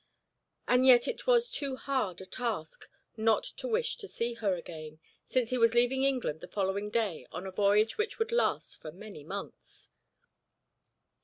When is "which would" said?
7.99-8.31